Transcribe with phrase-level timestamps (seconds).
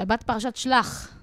[0.00, 1.18] שבת פרשת שלח.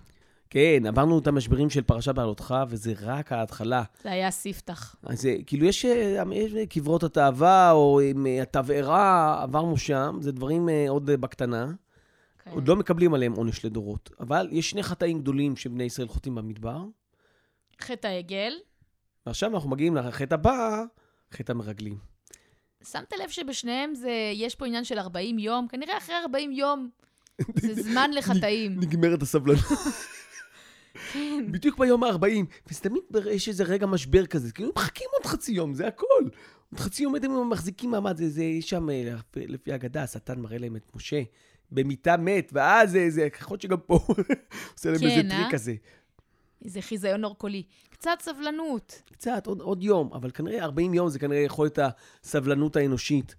[0.50, 3.84] כן, עברנו את המשברים של פרשת בעלותך, וזה רק ההתחלה.
[4.04, 4.96] זה היה ספתח.
[5.04, 10.32] אז זה, כאילו, יש, אה, יש קברות התאווה, או עם אה, התבערה, עברנו שם, זה
[10.32, 11.72] דברים אה, עוד אה, בקטנה.
[12.44, 12.52] כן.
[12.52, 14.10] עוד לא מקבלים עליהם עונש לדורות.
[14.20, 16.84] אבל יש שני חטאים גדולים שבני ישראל חוטאים במדבר,
[17.82, 18.54] חטא העגל.
[19.26, 20.84] ועכשיו אנחנו מגיעים לחטא הבא,
[21.32, 21.98] חטא המרגלים.
[22.92, 25.68] שמת לב שבשניהם זה, יש פה עניין של 40 יום?
[25.68, 26.90] כנראה אחרי 40 יום
[27.56, 28.80] זה זמן לחטאים.
[28.80, 29.64] נגמרת הסבלנות.
[31.14, 31.46] כן.
[31.52, 35.88] בדיוק ביום ה-40, ותמיד יש איזה רגע משבר כזה, כאילו מחכים עוד חצי יום, זה
[35.88, 36.06] הכל.
[36.72, 40.58] עוד חצי יום הם מחזיקים מעמד, זה, זה יש שם, אה, לפי האגדה, השטן מראה
[40.58, 41.22] להם את משה
[41.72, 44.00] במיטה מת, ואז זה, זה, יכול להיות שגם פה
[44.74, 45.30] עושה להם כן, איזה אה?
[45.30, 45.74] טריק כזה.
[46.62, 47.64] זה חיזיון אורקולי.
[47.90, 49.02] קצת סבלנות.
[49.12, 51.80] קצת, עוד, עוד יום, אבל כנראה 40 יום זה כנראה יכול להיות
[52.24, 53.36] הסבלנות האנושית.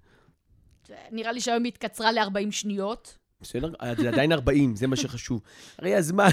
[1.12, 3.17] נראה לי שהיום היא התקצרה ל-40 שניות.
[3.40, 3.72] בסדר?
[3.96, 5.40] זה עדיין 40, זה מה שחשוב.
[5.78, 6.28] הרי הזמן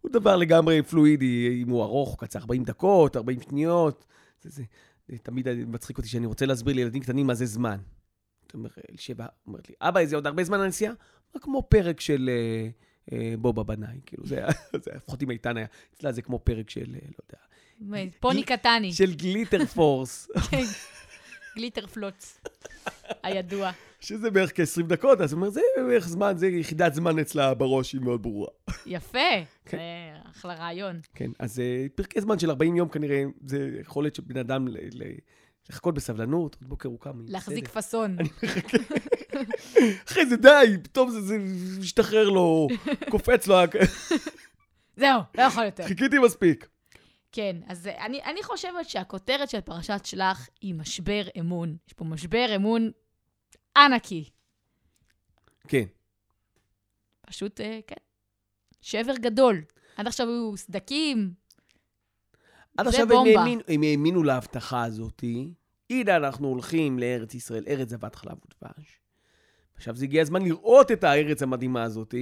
[0.00, 4.04] הוא דבר לגמרי פלואידי, אם הוא ארוך, קצר 40 דקות, 40 שניות.
[4.42, 4.62] זה, זה,
[5.08, 7.78] זה תמיד מצחיק אותי שאני רוצה להסביר לילדים קטנים מה זה זמן.
[8.46, 10.92] אתה אומר, אלישבע אומרת לי, אבא, זה עוד הרבה זמן הנסיעה?
[11.40, 12.68] כמו פרק של אה,
[13.12, 14.00] אה, בובה בנאי.
[14.06, 14.46] כאילו, זה,
[14.84, 17.24] זה לפחות עם איתן היה, אצלה זה כמו פרק של, אה, לא
[17.88, 18.92] יודע, פוני קטני.
[18.92, 20.64] של גליטר פורס, כן.
[21.56, 22.40] גליטר פלוץ.
[23.22, 23.70] הידוע.
[24.00, 27.92] שזה בערך כ-20 דקות, אז הוא אומר, זה בערך זמן, זה יחידת זמן אצלה בראש,
[27.92, 28.48] היא מאוד ברורה.
[28.86, 29.18] יפה.
[29.66, 29.76] כן.
[29.76, 29.82] זה
[30.30, 31.00] אחלה רעיון.
[31.14, 34.76] כן, אז אה, פרקי זמן של 40 יום כנראה, זה יכולת של בן אדם ל-
[34.92, 35.14] ל-
[35.70, 37.22] לחכות בסבלנות, עוד בוקר הוא קם.
[37.26, 37.74] להחזיק בסדר.
[37.74, 38.16] פאסון.
[40.08, 41.38] אחרי זה די, פתאום זה, זה
[41.80, 42.68] משתחרר לו,
[43.10, 43.54] קופץ לו,
[44.96, 45.84] זהו, לא יכול יותר.
[45.86, 46.66] חיכיתי מספיק.
[47.32, 51.76] כן, אז אני, אני חושבת שהכותרת של פרשת שלח היא משבר אמון.
[51.86, 52.90] יש פה משבר אמון
[53.76, 54.30] ענקי.
[55.68, 55.84] כן,
[57.26, 57.94] פשוט, אה, כן.
[58.80, 59.62] שבר גדול.
[59.96, 61.34] עד עכשיו היו סדקים.
[62.78, 63.38] עד עכשיו הם.
[63.38, 65.24] האמינו, הם האמינו להבטחה הזאת.
[65.90, 69.00] הנה אנחנו הולכים לארץ ישראל, ארץ זבת חלב ודבש.
[69.76, 72.14] עכשיו זה הגיע הזמן לראות את הארץ המדהימה הזאת.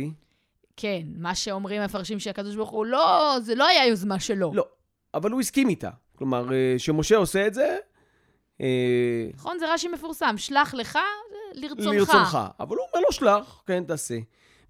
[0.77, 4.53] כן, מה שאומרים המפרשים שהקדוש ברוך הוא, לא, זה לא היה יוזמה שלו.
[4.55, 4.69] לא,
[5.15, 5.91] אבל הוא הסכים איתה.
[6.16, 7.76] כלומר, אה, שמשה עושה את זה,
[8.60, 8.66] אה,
[9.34, 9.59] נכון?
[9.59, 10.34] זה רש"י מפורסם.
[10.38, 10.98] שלח לך,
[11.54, 11.87] לרצונך.
[11.98, 12.38] לרצונך.
[12.60, 14.19] אבל הוא אומר לו, שלח, כן, תעשה.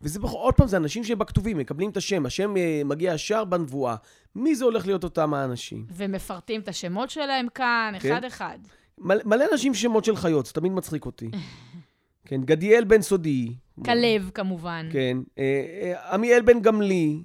[0.03, 2.27] וזה, בכל- עוד פעם, זה אנשים שבכתובים, מקבלים את השם.
[2.27, 3.97] השם אה, מגיע ישר בנבואה.
[4.35, 5.87] מי זה הולך להיות אותם האנשים?
[5.91, 8.13] ומפרטים את השמות שלהם כאן, כן.
[8.13, 8.59] אחד-אחד.
[8.99, 11.31] מלא, מלא אנשים שמות של חיות, זה תמיד מצחיק אותי.
[12.27, 13.53] כן, גדיאל בן סודי.
[13.85, 14.89] כלב, כמובן.
[14.93, 15.17] כן,
[16.13, 17.23] עמיאל בן גמלי.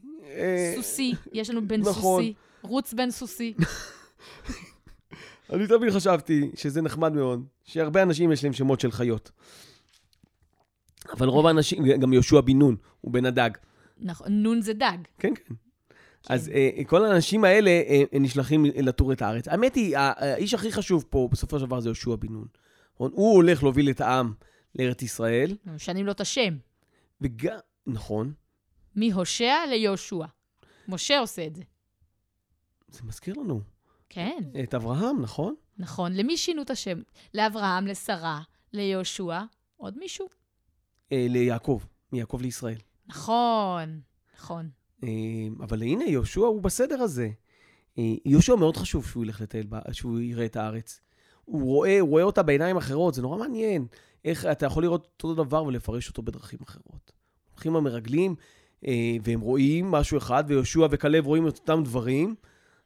[0.75, 1.93] סוסי, יש לנו בן נכון.
[2.23, 2.33] סוסי.
[2.67, 3.53] רוץ בן סוסי.
[5.53, 9.31] אני תמיד חשבתי שזה נחמד מאוד, שהרבה אנשים יש להם שמות של חיות.
[11.11, 13.49] אבל רוב האנשים, גם יהושע בן נון, הוא בן הדג.
[13.99, 14.97] נכון, נון זה דג.
[15.19, 15.53] כן, כן.
[16.29, 19.47] אז אה, כל האנשים האלה אה, נשלחים לטור את הארץ.
[19.47, 22.47] האמת היא, האיש הכי חשוב פה, בסופו של דבר, זה יהושע בן נון.
[22.95, 23.11] נכון?
[23.13, 24.33] הוא הולך להוביל את העם
[24.75, 26.57] לארץ ישראל, משנים לו את השם.
[27.21, 28.33] וגם, נכון,
[28.95, 30.25] מהושע ליהושע.
[30.87, 31.63] משה עושה את זה.
[32.87, 33.61] זה מזכיר לנו
[34.09, 35.55] כן, את אברהם, נכון?
[35.77, 36.13] נכון.
[36.13, 37.01] למי שינו את השם?
[37.33, 38.41] לאברהם, לשרה,
[38.73, 39.41] ליהושע,
[39.77, 40.27] עוד מישהו?
[41.11, 41.81] אה, ליעקב,
[42.11, 42.77] מיעקב לישראל.
[43.07, 43.99] נכון,
[44.37, 44.69] נכון.
[45.03, 45.09] אה,
[45.59, 47.29] אבל הנה, יהושע הוא בסדר הזה.
[47.97, 51.01] אה, יהושע מאוד חשוב שהוא ילך לטייל, שהוא יראה את הארץ.
[51.45, 53.87] הוא רואה, הוא רואה אותה בעיניים אחרות, זה נורא מעניין.
[54.25, 57.11] איך אתה יכול לראות אותו דבר ולפרש אותו בדרכים אחרות.
[57.51, 58.35] הולכים המרגלים,
[58.87, 62.35] אה, והם רואים משהו אחד, ויהושע וכלב רואים את אותם דברים,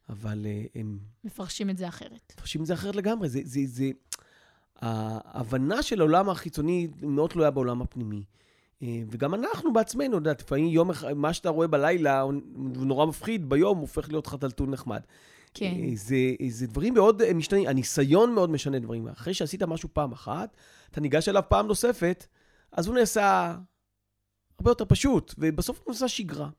[0.09, 2.33] אבל אה, הם מפרשים את זה אחרת.
[2.37, 3.29] מפרשים את זה אחרת לגמרי.
[3.29, 3.91] זה, זה, זה...
[4.81, 8.23] ההבנה של העולם החיצוני מאוד תלויה בעולם הפנימי.
[8.83, 12.33] אה, וגם אנחנו בעצמנו, אתה יודע, לפעמים יום אחד, מה שאתה רואה בלילה הוא
[12.75, 15.01] נורא מפחיד, ביום הופך להיות חתלתול נחמד.
[15.53, 15.65] כן.
[15.65, 16.15] אה, זה,
[16.49, 19.07] זה דברים מאוד משתנים, הניסיון מאוד משנה דברים.
[19.07, 20.57] אחרי שעשית משהו פעם אחת,
[20.91, 22.27] אתה ניגש אליו פעם נוספת,
[22.71, 23.55] אז הוא נעשה
[24.59, 26.49] הרבה יותר פשוט, ובסוף הוא נעשה שגרה.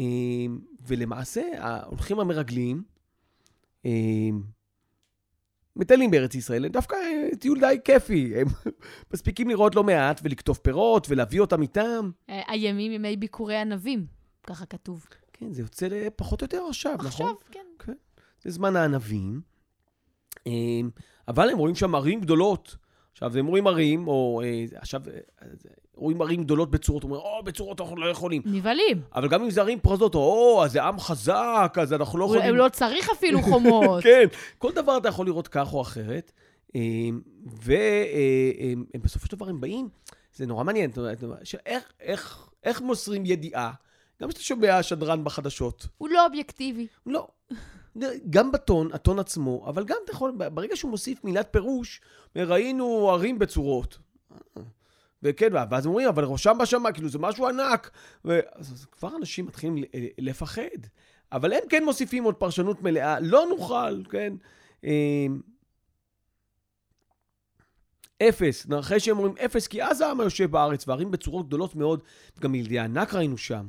[0.00, 0.04] אה,
[0.86, 2.82] ולמעשה, ההולכים המרגלים,
[3.86, 3.90] אה,
[5.76, 8.32] מטיילים בארץ ישראל, הם דווקא אה, טיול די כיפי.
[8.40, 8.46] הם
[9.12, 12.10] מספיקים לראות לא מעט ולקטוף פירות ולהביא אותם איתם.
[12.30, 14.06] אה, הימים ימי ביקורי ענבים,
[14.46, 15.06] ככה כתוב.
[15.32, 17.06] כן, זה יוצא פחות או יותר עכשיו, נכון?
[17.06, 17.92] עכשיו, כן.
[18.42, 19.40] זה זמן הענבים.
[20.46, 20.90] אמ,
[21.28, 22.76] אבל הם רואים שם ערים גדולות.
[23.16, 25.48] עכשיו, הם רואים ערים, או אה, עכשיו, אה, אה,
[25.94, 28.42] רואים ערים גדולות בצורות, אומרים, או, בצורות אנחנו לא יכולים.
[28.44, 29.02] נבהלים.
[29.14, 32.36] אבל גם אם זה ערים פרזות, או, אז זה עם חזק, אז אנחנו לא הוא
[32.36, 32.54] יכולים...
[32.54, 34.02] הוא לא צריך אפילו חומות.
[34.04, 34.24] כן,
[34.58, 36.32] כל דבר אתה יכול לראות כך או אחרת.
[38.94, 39.88] ובסופו של דבר הם באים,
[40.34, 40.90] זה נורא מעניין,
[41.66, 43.72] איך, איך, איך מוסרים ידיעה?
[44.22, 45.86] גם כשאתה שומע שדרן בחדשות.
[45.98, 46.86] הוא לא אובייקטיבי.
[47.06, 47.28] לא.
[48.30, 52.00] גם בטון, הטון עצמו, אבל גם אתה יכול, ברגע שהוא מוסיף מילת פירוש,
[52.36, 53.98] ראינו ערים בצורות.
[55.22, 57.90] וכן, ואז אומרים, אבל ראשם בשמיים, כאילו זה משהו ענק.
[58.24, 59.84] ואז אז כבר אנשים מתחילים
[60.18, 60.62] לפחד.
[61.32, 64.32] אבל הם כן מוסיפים עוד פרשנות מלאה, לא נוכל, כן?
[64.84, 65.40] אמ,
[68.22, 72.02] אפס, אחרי שהם אומרים אפס, כי אז העם היושב בארץ, וערים בצורות גדולות מאוד,
[72.40, 73.66] גם ילדי ענק ראינו שם,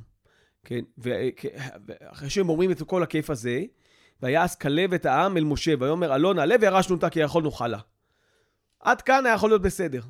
[0.64, 0.84] כן?
[0.98, 3.64] ואחרי שהם אומרים את כל הכיף הזה,
[4.22, 7.80] ויעש כלב את העם אל משה, ויאמר אלון עלה וירשנו אותה כי יכולנו חלה.
[8.80, 10.02] עד כאן היה יכול להיות בסדר.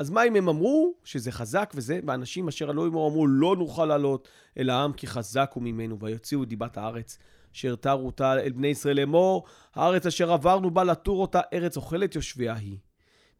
[0.00, 3.84] אז מה אם הם אמרו שזה חזק וזה, ואנשים אשר עלו עמו אמרו לא נוכל
[3.84, 4.28] לעלות
[4.58, 7.18] אל העם כי חזק הוא ממנו, ויוציאו דיבת הארץ,
[7.54, 9.44] אשר תרו אותה אל בני ישראל לאמור,
[9.74, 12.78] הארץ אשר עברנו בה לתור אותה ארץ אוכלת יושביה היא.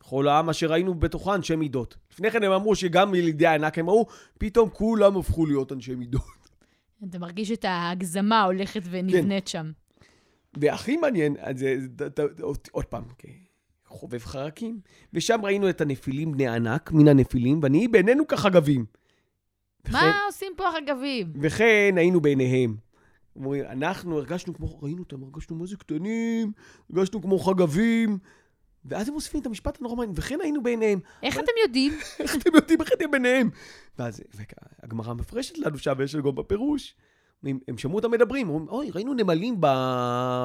[0.00, 1.96] וכל העם אשר היינו בתוכה אנשי מידות.
[2.12, 4.06] לפני כן הם אמרו שגם ילידי הענק הם אמרו,
[4.38, 6.22] פתאום כולם הפכו להיות אנשי מידות.
[7.08, 9.50] אתה מרגיש את ההגזמה הולכת ונבנית כן.
[9.50, 9.72] שם.
[10.60, 11.76] והכי מעניין, זה,
[12.70, 13.04] עוד פעם,
[13.86, 14.80] חובב חרקים,
[15.12, 18.84] ושם ראינו את הנפילים בני ענק, מן הנפילים, ונהי בעינינו כחגבים.
[19.88, 21.32] מה וכן, עושים פה החגבים?
[21.40, 22.76] וכן היינו בעיניהם.
[23.70, 26.52] אנחנו הרגשנו כמו, ראינו אותם, הרגשנו מה זה קטנים,
[26.90, 28.18] הרגשנו כמו חגבים.
[28.84, 31.00] ואז הם מוסיפים את המשפט הנורא מעניין, וכן היינו בעיניהם.
[31.22, 31.38] איך.
[31.38, 31.92] אתם יודעים?
[32.20, 33.50] איך אתם יודעים איך אתם בעיניהם?
[33.98, 34.22] ואז
[34.82, 36.94] הגמרא מפרשת לנו שם, יש לנו גם בפירוש.
[37.44, 39.56] הם, הם שמעו אותם מדברים, אומרים, אוי, ראינו נמלים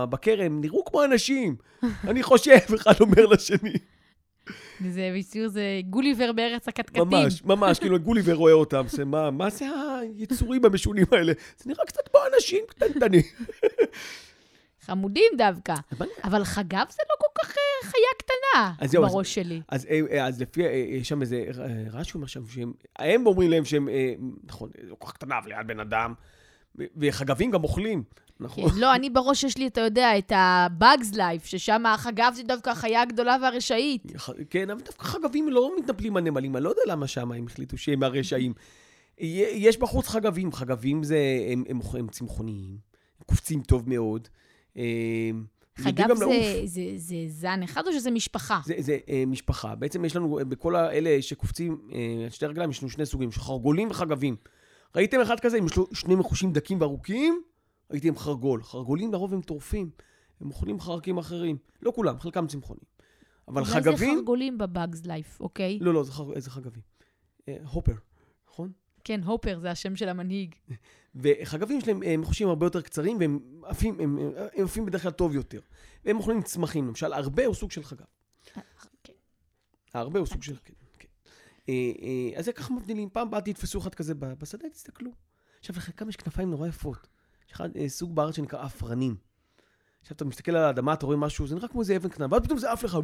[0.09, 1.55] בכרם, נראו כמו אנשים.
[2.09, 3.73] אני חושב, אחד אומר לשני.
[4.89, 7.03] זה בציור, זה גוליבר בארץ הקטקטים.
[7.03, 9.65] ממש, ממש, כאילו גוליבר רואה אותם, זה מה, מה זה
[10.01, 11.33] היצורים המשונים האלה?
[11.57, 13.21] זה נראה קצת כמו אנשים קטנטנים.
[14.85, 15.75] חמודים דווקא.
[16.23, 19.61] אבל חגב זה לא כל כך אה, חיה קטנה בראש שלי.
[19.67, 21.45] אז, אה, אז לפי, אה, יש שם איזה
[21.91, 23.89] רש"י אומר שם, שהם, הם אומרים להם שהם,
[24.43, 26.13] נכון, לא כל כך קטנה, אבל ליד בן אדם.
[26.75, 28.03] וחגבים גם אוכלים,
[28.39, 28.69] נכון?
[28.69, 32.69] כן, לא, אני בראש יש לי, אתה יודע, את ה-Bugs Life, ששם החגב זה דווקא
[32.69, 34.03] החיה הגדולה והרשעית.
[34.49, 37.77] כן, אבל דווקא חגבים לא מתנפלים על נמלים, אני לא יודע למה שם הם החליטו
[37.77, 38.53] שהם הרשעים.
[39.17, 41.19] יש בחוץ חגבים, חגבים זה,
[41.51, 42.77] הם, הם, הם צמחוניים,
[43.25, 44.27] קופצים טוב מאוד.
[45.77, 48.59] חגב זה, זה, זה זן אחד או שזה משפחה?
[48.65, 49.75] זה, זה אה, משפחה.
[49.75, 54.35] בעצם יש לנו, בכל האלה שקופצים, אה, שתי רגליים, יש לנו שני סוגים, חרגולים וחגבים.
[54.95, 57.41] ראיתם אחד כזה עם שני מחושים דקים וארוכים?
[57.91, 58.63] ראיתי עם חרגול.
[58.63, 59.89] חרגולים לרוב הם טורפים.
[60.41, 61.57] הם אוכלים חרקים אחרים.
[61.81, 62.83] לא כולם, חלקם צמחונים.
[63.47, 63.87] אבל חגבים...
[63.87, 65.79] אולי זה חרגולים בבאגס לייף, אוקיי?
[65.81, 66.39] לא, לא, זה, חר...
[66.39, 66.81] זה חגבים.
[67.47, 67.93] אה, הופר,
[68.49, 68.71] נכון?
[69.03, 70.55] כן, הופר זה השם של המנהיג.
[71.15, 74.17] וחגבים שלהם הם מחושים הרבה יותר קצרים, והם עפים, הם,
[74.55, 75.59] הם עפים בדרך כלל טוב יותר.
[76.05, 78.05] והם אוכלים צמחים, למשל, הרבה הוא סוג של חגב.
[78.57, 78.61] אה,
[79.03, 79.13] כן.
[79.93, 80.55] הרבה הוא סוג של...
[80.65, 80.73] כן.
[81.71, 81.91] אה,
[82.33, 83.09] אה, אז זה ככה מבדילים.
[83.09, 85.11] פעם באתי, תתפסו אחד כזה בשדה, תסתכלו.
[85.59, 87.07] עכשיו, לחלקם יש כנפיים נורא יפות.
[87.47, 89.15] יש אחד, אה, סוג בארץ שנקרא עפרנים.
[90.01, 92.41] עכשיו אתה מסתכל על האדמה, אתה רואה משהו, זה נראה כמו איזה אבן קטנה, ואז
[92.41, 92.97] פתאום זה עף לך,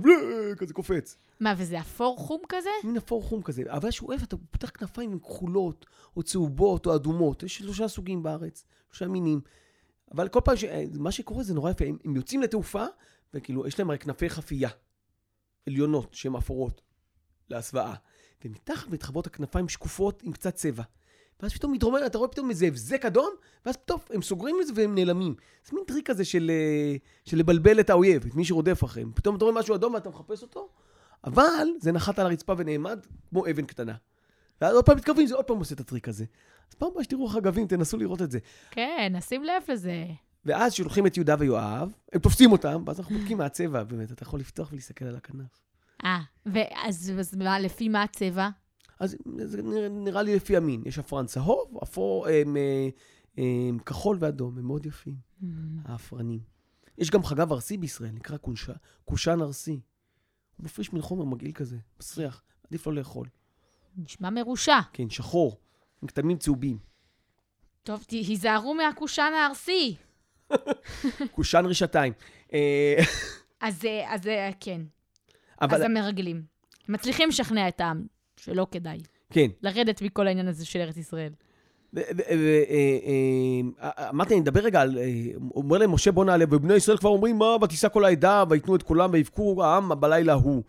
[0.57, 1.17] כזה קופץ.
[1.39, 2.69] מה, וזה אפור חום כזה?
[2.83, 3.63] מין אפור חום כזה.
[3.67, 5.85] אבל שהוא אוהב, אתה פותח כנפיים עם כחולות,
[6.15, 7.43] או צהובות, או אדומות.
[7.43, 9.41] יש שלושה סוגים בארץ, שלושה מינים.
[10.13, 10.63] אבל כל פעם, ש...
[10.99, 12.85] מה שקורה זה נורא יפה, הם, הם יוצאים לתעופה,
[13.33, 14.69] וכאילו, יש להם הרי כנפי חפייה,
[15.67, 16.81] עליונות, שהן אפורות,
[17.49, 17.93] להסוואה.
[18.45, 20.84] ומתחת מתחברות הכנפיים שקופות עם קצת צבע.
[21.39, 23.30] ואז פתאום מתרומם, אתה רואה פתאום איזה הבזק אדום,
[23.66, 25.36] ואז פתאום הם סוגרים את זה והם נעלמים.
[25.65, 29.12] זה מין טריק כזה של, אה, של לבלבל את האויב, את מי שרודף אחריהם.
[29.15, 30.70] פתאום אתה רואה משהו אדום ואתה מחפש אותו,
[31.24, 33.94] אבל זה נחת על הרצפה ונעמד כמו אבן קטנה.
[34.62, 36.25] ואז עוד פעם מתקרבים, זה עוד פעם עושה את הטריק הזה.
[36.70, 38.39] אז פעם הבאה שתראו חגבים, תנסו לראות את זה.
[38.72, 40.06] כן, נשים לב לזה.
[40.46, 44.24] ואז כשלוקחים את יהודה ויואב, הם תופסים אותם, ואז אנחנו בודקים מה הצבע, באמת, אתה
[44.24, 45.66] יכול לפתוח ולהסתכל על הכנף.
[46.06, 48.50] אה, ואז אז מה, לפי מה הצבע?
[49.00, 50.84] אז זה נראה, נראה לי לפי המין.
[50.86, 52.56] יש אפרן צהוב, אפור, הם, הם,
[53.38, 55.46] הם, כחול ואדום, הם מאוד יפים, mm.
[55.86, 56.39] האפרנים.
[56.98, 58.74] יש גם חגב ארסי בישראל, נקרא קושה,
[59.06, 59.80] קושן ארסי.
[60.58, 63.27] הוא מפריש מן חומר מגעיל כזה, מסריח, עדיף לא לאכול.
[63.98, 64.80] נשמע מרושע.
[64.94, 65.58] כן, שחור,
[66.01, 66.77] עם כתמים צהובים.
[67.84, 69.96] טוב, תיזהרו מהקושן הארסי.
[71.36, 72.13] קושן רשתיים.
[72.54, 72.96] אה,
[73.62, 74.22] אז, אז
[74.60, 74.82] כן.
[75.61, 75.75] אבל...
[75.75, 76.41] אז הם מרגלים.
[76.89, 78.05] מצליחים לשכנע את העם
[78.37, 78.97] שלא כדאי.
[79.29, 79.47] כן.
[79.61, 81.31] לרדת מכל העניין הזה של ארץ ישראל.
[81.97, 82.03] אה,
[83.81, 84.97] אה, אמרתי, אני אדבר רגע על...
[84.97, 85.13] אה,
[85.55, 88.83] אומר להם, משה בוא נעלה, ובני ישראל כבר אומרים, מה, ותישא כל העדה, ויתנו את
[88.83, 90.63] קולם, ויבכו העם בלילה ההוא.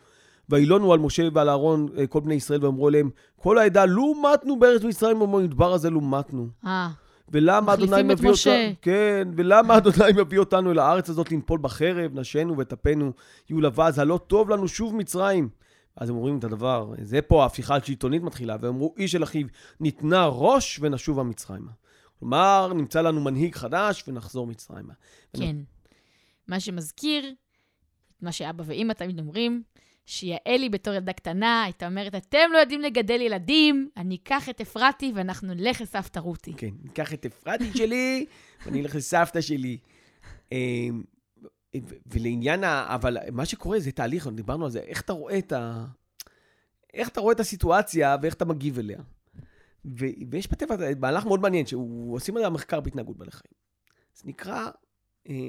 [0.48, 4.84] וילונו על משה ועל אהרון כל בני ישראל, ואמרו להם, כל העדה, לו מתנו בארץ
[4.84, 6.48] מצרים, במדבר הזה לו מתנו.
[6.66, 6.88] אה.
[7.32, 12.58] ולמה אדוני מביא אותנו, כן, ולמה אדוני מביא אותנו אל הארץ הזאת לנפול בחרב, נשינו
[12.58, 13.12] וטפנו,
[13.50, 15.48] יהיו לבז, הלא טוב לנו שוב מצרים.
[15.96, 19.46] אז הם אומרים את הדבר, זה פה ההפיכה השלטונית מתחילה, והם אמרו, איש אל אחיו
[19.80, 21.70] ניתנה ראש ונשובה מצרימה.
[22.18, 24.92] כלומר, נמצא לנו מנהיג חדש ונחזור מצרימה.
[25.36, 25.56] כן.
[26.48, 27.34] מה שמזכיר
[28.16, 29.62] את מה שאבא ואימא תמיד אומרים,
[30.08, 35.12] שיעלי בתור ילדה קטנה הייתה אומרת, אתם לא יודעים לגדל ילדים, אני אקח את אפרתי
[35.14, 36.52] ואנחנו נלך לסבתא רותי.
[36.56, 38.26] כן, ניקח את אפרתי שלי
[38.66, 39.78] ואני אלך לסבתא שלי.
[40.52, 41.02] אמ,
[42.06, 42.94] ולעניין ה...
[42.94, 45.84] אבל מה שקורה זה תהליך, דיברנו על זה, איך אתה רואה את ה...
[46.94, 48.98] איך אתה רואה את הסיטואציה ואיך אתה מגיב אליה.
[49.84, 53.54] ו- ויש בטבע מהלך מאוד מעניין, שהוא עושים עליו מחקר בהתנהגות בעלי חיים.
[54.14, 54.66] זה נקרא
[55.28, 55.48] אה,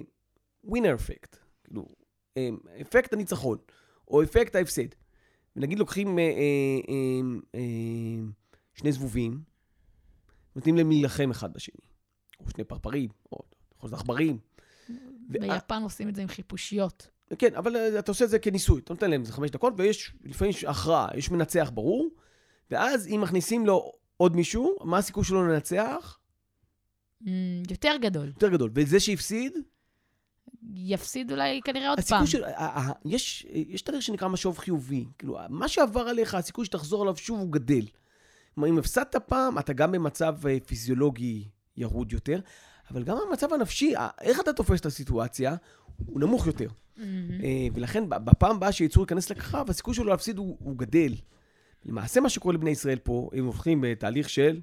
[0.63, 1.87] ווינר אפקט, כאילו,
[2.37, 2.49] אה,
[2.81, 3.57] אפקט הניצחון,
[4.09, 4.87] או אפקט ההפסד.
[5.55, 6.29] ונגיד לוקחים אה, אה,
[6.89, 7.21] אה,
[7.55, 7.61] אה,
[8.73, 9.41] שני זבובים,
[10.55, 11.81] נותנים להם להילחם אחד בשני,
[12.39, 13.39] או שני פרפרים, או
[13.83, 14.37] להיות עכברים.
[14.89, 14.93] ו-
[15.29, 17.09] ביפן עושים את זה עם חיפושיות.
[17.37, 18.81] כן, אבל אה, אתה עושה את זה כניסוי.
[18.81, 22.09] אתה נותן להם איזה חמש דקות, ויש, לפעמים הכרעה, יש מנצח ברור,
[22.71, 26.19] ואז אם מכניסים לו עוד מישהו, מה הסיכוי שלו לנצח?
[27.23, 27.27] Mm,
[27.69, 28.27] יותר גדול.
[28.27, 28.71] יותר גדול.
[28.73, 29.57] וזה שהפסיד,
[30.75, 32.25] יפסיד אולי כנראה עוד פעם.
[32.25, 32.43] של...
[33.05, 35.05] יש, יש תהליך שנקרא משוב חיובי.
[35.17, 37.85] כאילו, מה שעבר עליך, הסיכוי שתחזור עליו שוב הוא גדל.
[38.55, 41.47] כלומר, אם הפסדת פעם, אתה גם במצב אה, פיזיולוגי
[41.77, 42.39] ירוד יותר,
[42.91, 45.55] אבל גם המצב הנפשי, איך אתה תופס את הסיטואציה,
[46.05, 46.67] הוא נמוך יותר.
[47.43, 51.13] אה, ולכן בפעם הבאה שיצור ייכנס לקרב, הסיכוי שלו להפסיד הוא, הוא גדל.
[51.85, 54.61] למעשה מה שקורה לבני ישראל פה, הם הולכים בתהליך של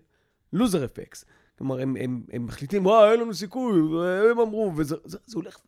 [0.53, 1.25] לוזר אפקס.
[1.59, 3.81] כלומר, הם, הם, הם מחליטים, וואי, אין לנו סיכוי,
[4.31, 5.59] הם אמרו, וזה זה, זה הולך,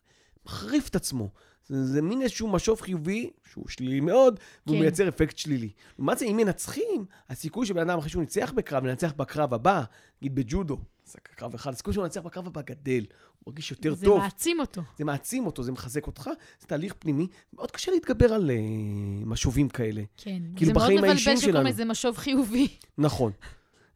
[0.49, 1.29] מחריף את עצמו.
[1.69, 4.83] זה, זה מין איזשהו משוב חיובי, שהוא שלילי מאוד, והוא כן.
[4.83, 5.71] מייצר אפקט שלילי.
[5.99, 9.83] לעומת זה, אם מנצחים, הסיכוי שבן אדם אחרי שהוא ניצח בקרב, ינצח בקרב הבא,
[10.23, 13.05] נגיד בג'ודו, זה קרב אחד, הסיכוי שהוא ינצח בקרב הבא גדל,
[13.39, 14.19] הוא מרגיש יותר זה טוב.
[14.19, 14.83] מעצים אותו.
[14.99, 17.27] זה מעצים אותו, זה מחזק אותך, זה תהליך פנימי.
[17.53, 20.03] מאוד קשה להתגבר על uh, משובים כאלה.
[20.17, 20.43] כן.
[20.57, 21.67] כאילו זה מאוד מבלבל שקוראים.
[21.67, 22.69] לזה משוב חיובי.
[22.99, 23.33] נכון.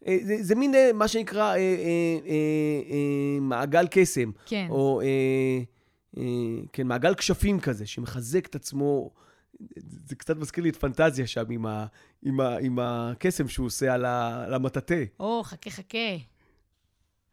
[0.07, 2.33] אה, זה, זה מין אה, מה שנקרא אה, אה, אה,
[2.91, 4.67] אה, מעגל קסם, כן.
[4.71, 5.07] או אה,
[6.73, 9.11] כן, מעגל כשפים כזה, שמחזק את עצמו.
[9.79, 11.87] זה קצת מזכיר לי את פנטזיה שם עם, ה,
[12.23, 15.05] עם, ה, עם הקסם שהוא עושה על, ה, על המטאטא.
[15.21, 16.17] או, חכה, חכה.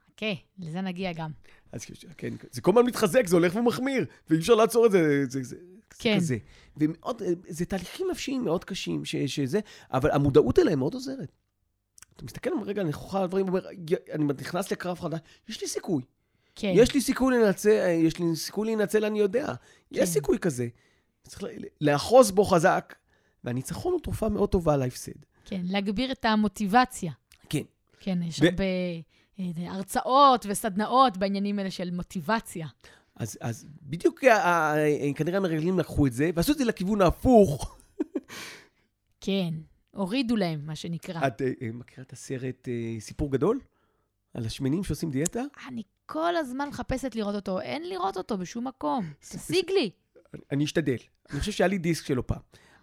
[0.08, 0.26] חכה,
[0.60, 1.32] לזה נגיע גם.
[1.72, 1.86] אז
[2.18, 5.56] כן, זה כל הזמן מתחזק, זה הולך ומחמיר, ואי אפשר לעצור את זה, זה, זה,
[6.00, 6.16] כן.
[6.18, 6.38] כזה.
[6.78, 9.60] ומאוד, זה תהליכים נפשיים מאוד קשים, ש, שזה,
[9.94, 11.32] אבל המודעות אליהם מאוד עוזרת.
[12.16, 15.20] אתה מסתכל רגע נכוחה על הדברים, ואומר, "י- אני נכנס לקרב חדש,
[15.50, 16.04] יש לי סיכוי.
[16.60, 16.72] כן.
[16.76, 17.70] יש לי סיכוי לנצל,
[18.04, 19.46] יש לי סיכוי להינצל, אני יודע.
[19.48, 19.54] כן.
[19.92, 20.68] יש סיכוי כזה.
[21.24, 21.44] צריך
[21.82, 22.96] לאחוז בו חזק,
[23.44, 25.12] והניצחון הוא תרופה מאוד טובה להפסד.
[25.46, 27.12] כן, להגביר את המוטיבציה.
[27.50, 27.62] כן.
[28.00, 28.64] כן, יש ו- הרבה
[29.40, 32.68] אה, הרצאות וסדנאות בעניינים האלה של מוטיבציה.
[33.16, 34.76] אז, אז בדיוק ה- ה-
[35.16, 37.78] כנראה המרגלים לקחו את זה, ועשו את זה לכיוון ההפוך.
[39.22, 39.54] כן,
[39.92, 41.28] הורידו להם, מה שנקרא.
[41.28, 43.60] את אה, אה, מכירה את הסרט אה, סיפור גדול?
[44.34, 45.42] על השמנים שעושים דיאטה?
[45.68, 49.14] אני כל הזמן מחפשת לראות אותו, אין לראות אותו בשום מקום.
[49.20, 49.90] תשיג לי.
[50.52, 50.96] אני- אשתדל.
[51.32, 52.40] אני חושב שהיה לי דיסק שלו פעם.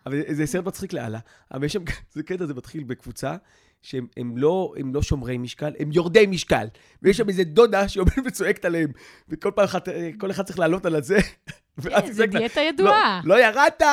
[0.06, 1.18] אבל זה סרט מצחיק לאללה.
[1.52, 3.36] אבל יש שם, זה קטע, זה מתחיל בקבוצה,
[3.82, 6.66] שהם הם לא, הם לא שומרי משקל, הם יורדי משקל.
[7.02, 8.92] ויש שם איזה דודה שעומדת וצועקת עליהם,
[9.28, 11.18] וכל פעם אחת, אה, כל אחד צריך לעלות על הזה.
[11.82, 13.20] כן, זה דיאטה ידועה.
[13.24, 13.82] לא, לא ירדת!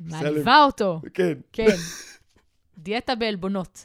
[0.00, 1.00] מעליבה אותו.
[1.14, 1.32] כן.
[1.52, 1.76] כן.
[2.78, 3.84] דיאטה בעלבונות.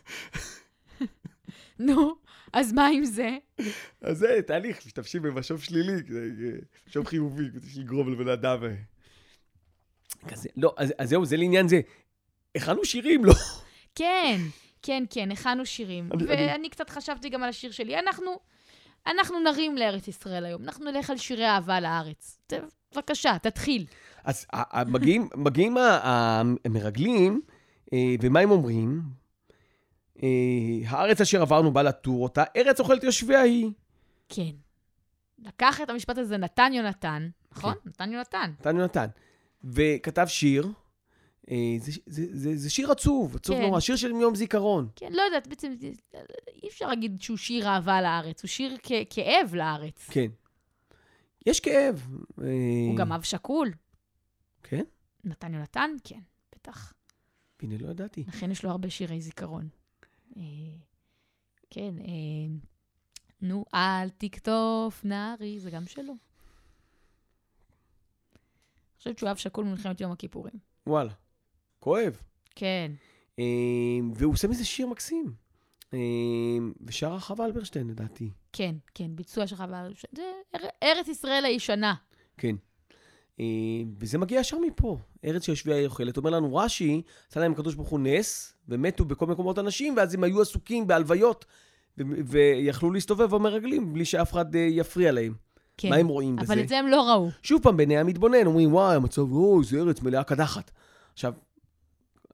[1.79, 2.15] נו,
[2.53, 3.37] אז מה עם זה?
[4.01, 5.93] אז זה תהליך, משתמשים במשוב שלילי,
[6.87, 8.63] משוב חיובי, כדי שיגרום לבן אדם...
[8.63, 8.69] אה,
[10.27, 11.81] כזה, לא, אז, אז זהו, זה לעניין זה.
[12.55, 13.33] הכנו שירים, לא?
[13.95, 14.39] כן,
[14.81, 16.09] כן, כן, הכנו שירים.
[16.13, 17.99] אני- ואני אני- קצת חשבתי גם על השיר שלי.
[17.99, 18.31] אנחנו,
[19.07, 20.63] אנחנו נרים לארץ ישראל היום.
[20.63, 22.39] אנחנו נלך על שירי אהבה לארץ.
[22.95, 23.85] בבקשה, תתחיל.
[24.23, 24.45] אז
[25.35, 25.77] מגיעים,
[26.65, 27.41] המרגלים,
[27.93, 29.01] אה, ומה הם אומרים?
[30.23, 30.27] אה,
[30.89, 33.71] הארץ אשר עברנו בא לתור אותה, ארץ אוכלת יושביה היא.
[34.29, 34.51] כן.
[35.39, 37.73] לקח את המשפט הזה נתן יונתן, נכון?
[37.85, 38.51] נתן יונתן.
[38.59, 39.07] נתן יונתן.
[39.63, 40.67] וכתב שיר,
[41.51, 43.61] אה, זה, זה, זה, זה שיר עצוב, עצוב כן.
[43.61, 44.87] נורא, שיר של יום זיכרון.
[44.95, 45.73] כן, לא יודעת, בעצם
[46.63, 50.07] אי אפשר להגיד שהוא שיר אהבה לארץ, הוא שיר כ- כאב לארץ.
[50.11, 50.27] כן.
[51.45, 52.07] יש כאב.
[52.41, 52.45] אה,
[52.89, 53.71] הוא גם אב שכול.
[54.63, 54.83] כן?
[55.23, 55.89] נתן יונתן?
[56.03, 56.19] כן,
[56.55, 56.93] בטח.
[57.61, 58.23] הנה, לא ידעתי.
[58.27, 59.69] לכן יש לו הרבה שירי זיכרון.
[60.39, 60.43] אה,
[61.69, 62.55] כן, אה,
[63.41, 66.13] נו, אל תקטוף נערי, זה גם שלו.
[66.13, 66.17] אני
[68.97, 70.53] חושבת שהוא אב שכול ממלחמת יום הכיפורים.
[70.87, 71.13] וואלה.
[71.79, 72.21] כואב.
[72.55, 72.91] כן,
[73.39, 73.43] אה,
[74.15, 75.33] והוא עושה מזה שיר מקסים.
[75.93, 75.99] אה,
[76.81, 78.31] ושר חווה אלברשטיין, לדעתי.
[78.53, 80.21] כן, כן, ביצוע שלך, בארץ- זה
[80.55, 81.95] אר- ארץ ישראל הישנה.
[82.37, 82.55] כן.
[83.39, 83.45] אה,
[83.99, 86.17] וזה מגיע ישר מפה, ארץ שיושבי היא אוכלת.
[86.17, 90.23] אומר לנו רש"י, עשה להם הקדוש ברוך הוא נס, ומתו בכל מקומות אנשים, ואז הם
[90.23, 91.45] היו עסוקים בהלוויות,
[91.97, 95.33] ויכלו להסתובב במרגלים בלי שאף אחד אה, יפריע להם.
[95.77, 95.89] כן.
[95.89, 96.53] מה הם רואים בזה?
[96.53, 97.29] אבל את זה הם לא ראו.
[97.43, 100.71] שוב פעם, בעיני המתבונן, אומרים, וואי, המצב, אוי, זה ארץ מלאה קדחת.
[101.13, 101.33] עכשיו,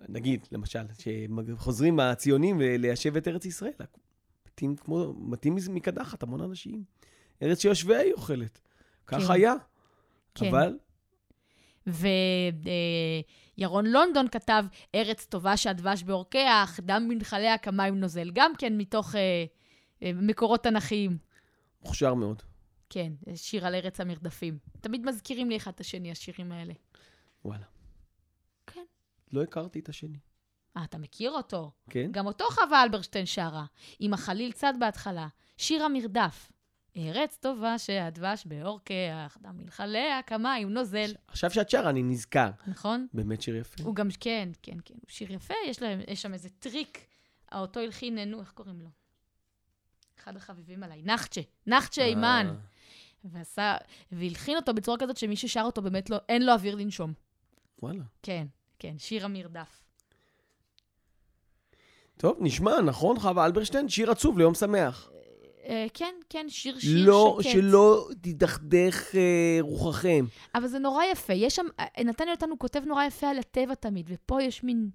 [0.09, 3.71] נגיד, למשל, שחוזרים הציונים ליישב את ארץ ישראל,
[4.47, 6.83] מתים כמו, מתים מקדחת, המון אנשים.
[7.41, 8.59] ארץ שיושביה היא אוכלת.
[9.07, 9.33] כך כן.
[9.33, 9.53] היה.
[10.35, 10.47] כן.
[10.47, 10.77] אבל,
[11.87, 14.65] וירון לונדון כתב,
[14.95, 18.31] ארץ טובה שהדבש בעורקיה, אך דם בנחליה כמים נוזל.
[18.33, 19.45] גם כן מתוך אה,
[20.03, 21.17] אה, מקורות תנכיים.
[21.81, 22.41] מוכשר מאוד.
[22.89, 24.57] כן, שיר על ארץ המרדפים.
[24.81, 26.73] תמיד מזכירים לי אחד את השני, השירים האלה.
[27.45, 27.65] וואלה.
[28.67, 28.85] כן.
[29.31, 30.17] לא הכרתי את השני.
[30.77, 31.71] אה, אתה מכיר אותו?
[31.89, 32.11] כן?
[32.11, 33.65] גם אותו חווה אלברשטיין שרה,
[33.99, 35.27] עם החליל צד בהתחלה.
[35.57, 36.51] שיר המרדף.
[36.97, 41.13] ארץ טובה שהדבש בעורקיה, דם מנחליה כמים נוזל.
[41.27, 42.49] עכשיו שאת שרה, אני נזכר.
[42.67, 43.07] נכון?
[43.13, 43.83] באמת שיר יפה.
[43.83, 47.05] הוא גם, כן, כן, כן, הוא שיר יפה, יש, להם, יש שם איזה טריק.
[47.53, 48.89] אותו הלחין, נו, איך קוראים לו?
[50.19, 52.47] אחד החביבים עליי, נחצ'ה, נחצ'ה אימן.
[52.49, 52.55] אה,
[53.23, 53.75] ועשה,
[54.11, 57.13] והלחין אותו בצורה כזאת שמי ששר אותו באמת לא, אין לו אוויר לנשום.
[57.81, 58.03] וואלה.
[58.23, 58.47] כן,
[58.79, 59.81] כן, שיר המרדף.
[62.17, 63.89] טוב, נשמע, נכון, חווה אלברשטיין?
[63.89, 65.09] שיר עצוב ליום שמח.
[65.69, 67.51] אה, כן, כן, שיר שיר לא, שקט.
[67.51, 70.25] שלא תדכדך אה, רוחכם.
[70.55, 71.33] אבל זה נורא יפה.
[71.33, 71.65] יש שם,
[72.05, 74.89] נתן יונתן הוא כותב נורא יפה על הטבע תמיד, ופה יש מין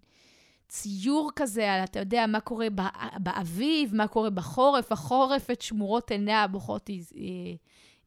[0.68, 4.92] ציור כזה על, אתה יודע, מה קורה בא- באביב, מה קורה בחורף.
[4.92, 6.94] החורף את שמורות עיניה הבוכות אה,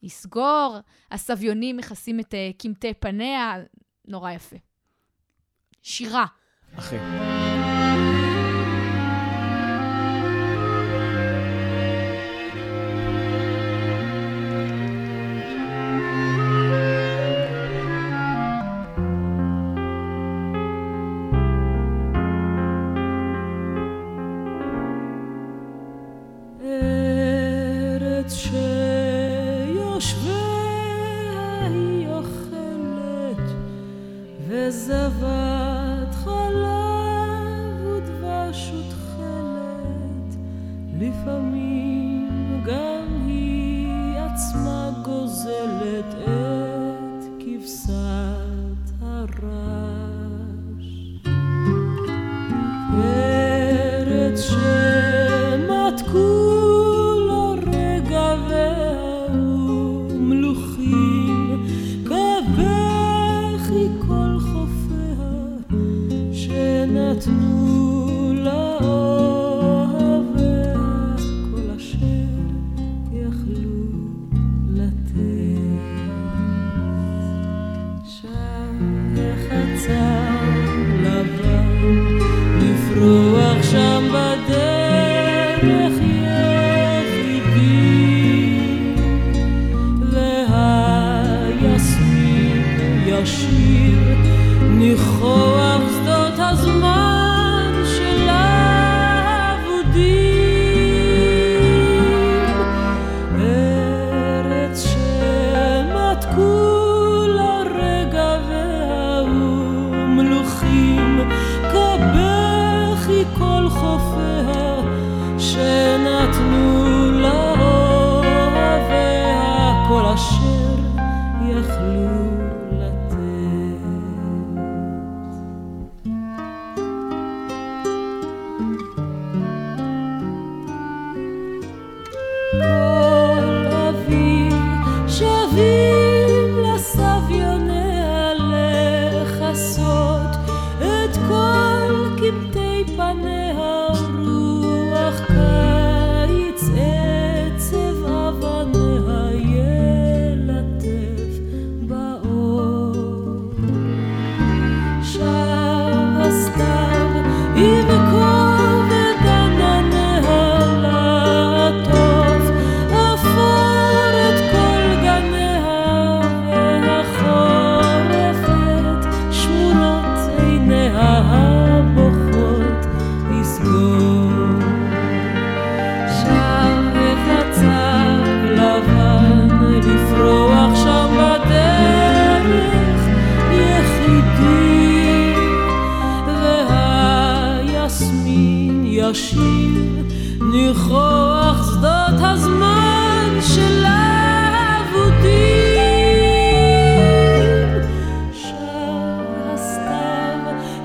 [0.03, 0.77] יסגור,
[1.12, 3.55] הסביונים מכסים את אה, קמטי פניה,
[4.08, 4.55] נורא יפה.
[5.82, 6.25] שירה.
[6.77, 8.33] אכן.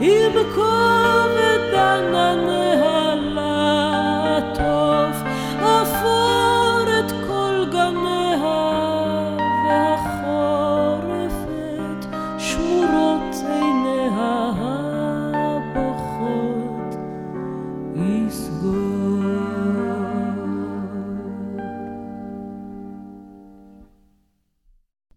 [0.01, 5.17] עם כובד ענניה לעטוף,
[5.59, 8.37] אפור את כל גניה,
[9.67, 12.07] והחורף את
[12.39, 14.53] שמורות עיניה
[15.35, 16.95] הבוכות
[17.95, 19.23] יסגור.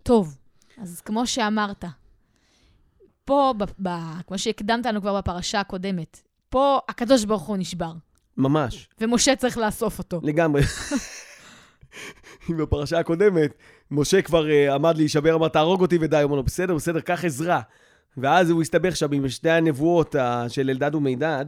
[0.04, 0.38] טוב,
[0.82, 1.86] אז כמו שאמרת,
[3.32, 3.90] פה, ב, ב,
[4.28, 7.92] כמו שהקדמת לנו כבר בפרשה הקודמת, פה הקדוש ברוך הוא נשבר,
[8.38, 10.20] ממש, ומשה צריך לאסוף אותו.
[10.24, 10.62] לגמרי.
[12.60, 13.54] בפרשה הקודמת,
[13.92, 17.62] משה כבר uh, עמד להישבר, אמר, תהרוג אותי ודי, אמר לו, בסדר, בסדר, קח עזרה.
[18.18, 21.46] ואז הוא הסתבך שם עם שתי הנבואות uh, של אלדד ומידד.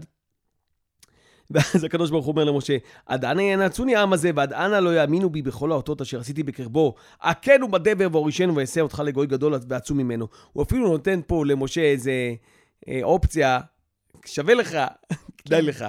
[1.52, 5.30] ואז הקדוש ברוך הוא אומר למשה, עד אנה ינצוני העם הזה, ועד אנה לא יאמינו
[5.30, 6.96] בי בכל האותות אשר עשיתי בקרבו.
[7.22, 10.28] הכנו בדבר והורישנו ואעשה אותך לגוי גדול ועצום ממנו.
[10.54, 12.12] הוא אפילו נותן פה למשה איזה
[12.88, 13.60] אה, אופציה,
[14.26, 14.78] שווה לך,
[15.46, 15.86] כדאי לך.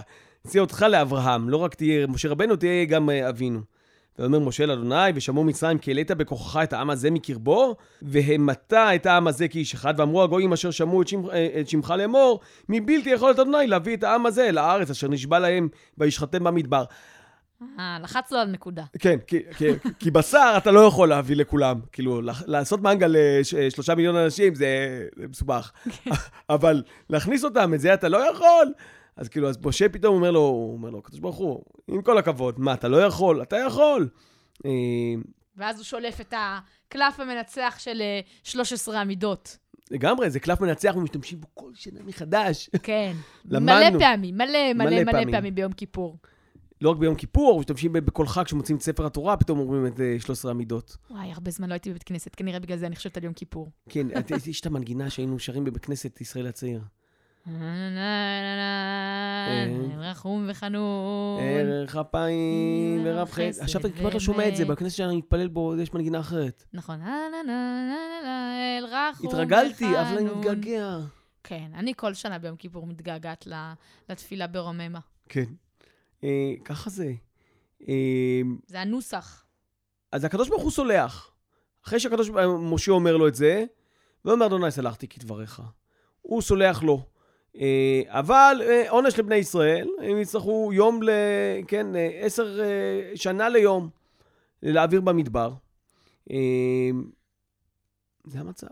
[0.46, 3.73] אעשה אותך לאברהם, לא רק תהיה משה רבנו, תהיה גם אה, אבינו.
[4.18, 9.26] ואומר משה לאדוני, ושמעו מצרים כי העלית בכוחך את העם הזה מקרבו, והמת את העם
[9.26, 13.38] הזה כאיש אחד, ואמרו הגויים אשר שמעו את, שמך, אה, את שמך לאמור, מבלתי יכולת
[13.38, 16.84] אדוני להביא את העם הזה אל הארץ אשר נשבע להם וישחטם במדבר.
[17.78, 18.84] אה, לחץ לו על נקודה.
[18.98, 19.66] כן, כי, כי,
[19.98, 21.80] כי בשר אתה לא יכול להביא לכולם.
[21.92, 24.66] כאילו, לעשות מנגל לשלושה מיליון אנשים זה,
[25.16, 25.72] זה מסובך.
[26.50, 28.72] אבל להכניס אותם, את זה אתה לא יכול.
[29.16, 32.18] אז כאילו, אז משה פתאום אומר לו, הוא אומר לו, הקדוש ברוך הוא, עם כל
[32.18, 33.42] הכבוד, מה, אתה לא יכול?
[33.42, 34.08] אתה יכול.
[34.66, 34.70] אה,
[35.56, 39.58] ואז הוא שולף את הקלף המנצח של אה, 13 המידות.
[39.90, 42.70] לגמרי, זה קלף מנצח ומשתמשים בו כל שנה מחדש.
[42.82, 43.12] כן.
[43.44, 43.98] למדנו.
[43.98, 45.30] מלא פעמים, מלא מלא מלא מלא פעמים.
[45.30, 46.18] פעמים ביום כיפור.
[46.80, 50.16] לא רק ביום כיפור, משתמשים בכל חג שמוצאים את ספר התורה, פתאום אומרים את אה,
[50.20, 50.96] 13 המידות.
[51.10, 53.70] וואי, הרבה זמן לא הייתי בבית כנסת, כנראה בגלל זה אני חושבת על יום כיפור.
[53.88, 54.06] כן,
[54.46, 56.80] יש את המנגינה שהיינו שרים בבית כנסת ישראל הצעיר.
[59.98, 61.40] רחום וחנון.
[61.42, 63.62] ערך אפיים ורב חסד.
[63.62, 64.64] עכשיו אתה כמעט לא שומע את זה.
[64.64, 66.64] בכנסת שאני מתפלל בו, יש מנגינה אחרת.
[66.72, 67.00] נכון.
[67.02, 69.42] אל רחום וחנון.
[69.42, 70.98] התרגלתי, אבל אני מתגעגע.
[71.44, 73.48] כן, אני כל שנה ביום כיפור מתגעגעת
[74.08, 74.98] לתפילה ברוממה.
[75.28, 75.44] כן.
[76.24, 77.12] אה, ככה זה.
[77.88, 79.44] אה, זה הנוסח.
[80.12, 81.30] אז הקדוש ברוך הוא סולח.
[81.86, 83.64] אחרי שהקדוש משה אומר לו את זה,
[84.24, 85.62] ואומר אדוני סלחתי כדבריך.
[86.22, 87.13] הוא סולח לו.
[87.60, 91.10] אה, אבל אה, עונש לבני ישראל, הם יצטרכו יום ל...
[91.68, 92.60] כן, אה, עשר
[93.14, 93.88] שנה ליום
[94.62, 95.52] להעביר במדבר.
[98.26, 98.66] זה המצב.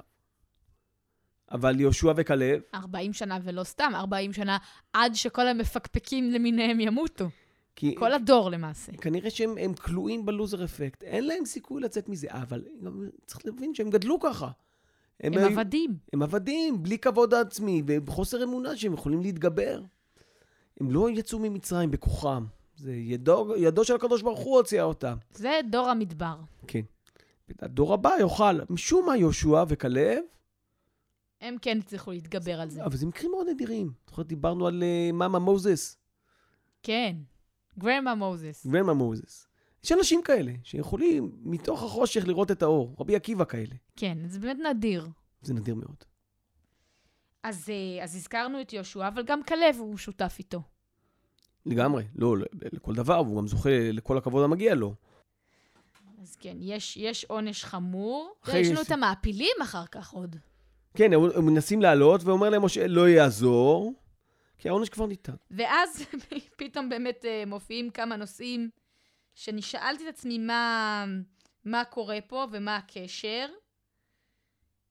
[1.51, 4.59] אבל יהושע וכלב, 40 שנה ולא סתם, 40 שנה
[4.93, 7.29] עד שכל המפקפקים למיניהם ימותו.
[7.77, 8.93] כי כל הדור למעשה.
[8.93, 11.03] כנראה שהם הם כלואים בלוזר אפקט.
[11.03, 12.65] אין להם סיכוי לצאת מזה, אבל
[13.27, 14.51] צריך להבין שהם גדלו ככה.
[15.23, 15.97] הם היו- עבדים.
[16.13, 19.83] הם עבדים, בלי כבוד עצמי ובחוסר אמונה שהם יכולים להתגבר.
[20.81, 22.45] הם לא יצאו ממצרים בכוחם.
[22.77, 25.17] זה ידו, ידו של הקדוש ברוך הוא הוציאה אותם.
[25.35, 26.37] זה דור המדבר.
[26.67, 26.81] כן.
[27.59, 28.61] הדור הבא יאכל.
[28.71, 30.19] משום מה יהושע וכלב,
[31.41, 32.85] הם כן הצליחו להתגבר על זה.
[32.85, 33.93] אבל זה מקרים מאוד נדירים.
[34.09, 35.97] זוכרת, דיברנו על uh, מאמה מוזס,
[36.83, 37.17] כן.
[37.79, 38.67] גרמה מוזס.
[38.67, 39.47] גרמה מוזס.
[39.85, 42.95] יש אנשים כאלה שיכולים מתוך החושך לראות את האור.
[43.01, 43.75] רבי עקיבא כאלה.
[43.97, 45.09] כן, זה באמת נדיר.
[45.43, 45.97] זה נדיר מאוד.
[47.43, 50.63] אז, אה, אז הזכרנו את יהושע, אבל גם כלב הוא שותף איתו.
[51.67, 52.05] לגמרי.
[52.17, 52.43] לא, ל-
[52.73, 54.95] לכל דבר, והוא גם זוכה לכל הכבוד המגיע לו.
[56.23, 58.35] אז כן, יש, יש עונש חמור.
[58.45, 60.37] אחרי יש לנו את המעפילים אחר כך עוד.
[60.95, 63.95] כן, הם הם מנסים לעלות, ואומר להם משה, לא יעזור,
[64.59, 65.35] כי העונש כבר ניתן.
[65.51, 66.05] ואז
[66.59, 68.71] פתאום באמת אה, מופיעים כמה נושאים
[69.35, 71.05] שאני שאלתי את עצמי מה,
[71.65, 73.47] מה קורה פה ומה הקשר.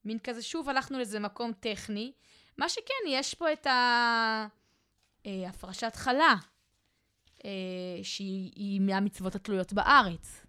[0.06, 2.12] מין כזה, שוב הלכנו לאיזה מקום טכני.
[2.58, 4.48] מה שכן, יש פה את ה-
[5.26, 6.36] אה, הפרשת חלה,
[7.46, 7.50] אה,
[8.04, 10.46] שהיא היא מהמצוות התלויות בארץ.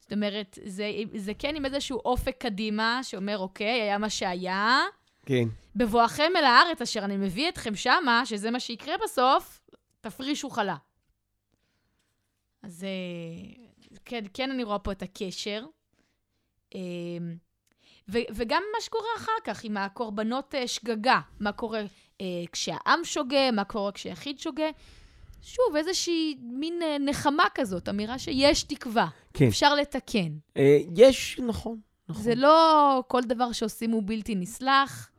[0.00, 4.78] זאת אומרת, זה, זה כן עם איזשהו אופק קדימה, שאומר, אוקיי, היה מה שהיה,
[5.26, 5.44] כן.
[5.76, 9.60] בבואכם אל הארץ אשר אני מביא אתכם שמה, שזה מה שיקרה בסוף,
[10.00, 10.76] תפרישו חלה.
[12.62, 13.64] אז אה,
[14.04, 15.64] כן, כן אני רואה פה את הקשר.
[16.74, 16.80] אה,
[18.08, 21.20] ו- וגם מה שקורה אחר כך עם הקורבנות אה, שגגה.
[21.40, 21.80] מה קורה
[22.20, 24.70] אה, כשהעם שוגה, מה קורה כשיחיד שוגה.
[25.42, 29.08] שוב, איזושהי מין נחמה כזאת, אמירה שיש תקווה.
[29.34, 29.46] כן.
[29.46, 30.32] אפשר לתקן.
[30.56, 32.22] אה, יש, נכון, נכון.
[32.22, 35.10] זה לא כל דבר שעושים הוא בלתי נסלח.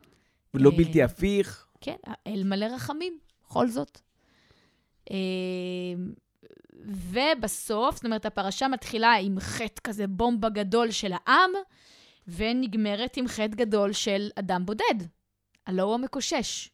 [0.54, 1.68] ולא אה, בלתי הפיך.
[1.82, 1.96] כן,
[2.28, 4.00] אל מלא רחמים, בכל זאת.
[5.12, 5.16] אה,
[6.86, 11.52] ובסוף, זאת אומרת, הפרשה מתחילה עם חטא כזה בומבה גדול של העם,
[12.28, 15.08] ונגמרת עם חטא גדול של אדם בודד.
[15.68, 16.70] הלא הוא המקושש.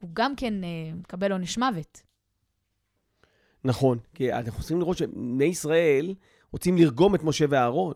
[0.00, 2.02] הוא גם כן אה, מקבל עונש מוות.
[3.64, 3.98] נכון.
[4.14, 6.14] כי אנחנו צריכים לראות שבני ישראל
[6.52, 7.94] רוצים לרגום את משה ואהרון.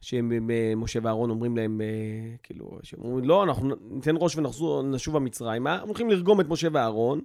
[0.00, 5.74] שמשה ואהרון אומרים להם, אה, כאילו, שהם אומרים, לא, אנחנו ניתן ראש ונחזור, נשוב המצרימה.
[5.74, 7.20] הם הולכים לרגום את משה ואהרון.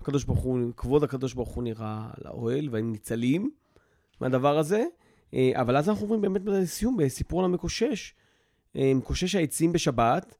[0.00, 3.50] הקדוש ברוך הוא, כבוד הקדוש ברוך הוא נראה על האוהל, והם ניצלים
[4.20, 4.84] מהדבר הזה.
[5.34, 8.14] אה, אבל אז אנחנו עוברים באמת לסיום, בסיפור על המקושש.
[8.76, 10.34] אה, מקושש העצים בשבת,